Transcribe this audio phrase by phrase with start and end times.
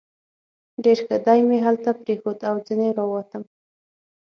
[0.83, 3.43] ډېر ښه، دی مې همدلته پرېښود او ځنې را ووتم.